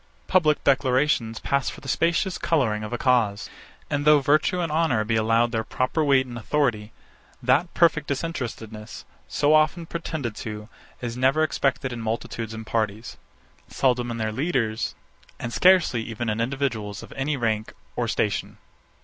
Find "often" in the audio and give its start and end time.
9.53-9.85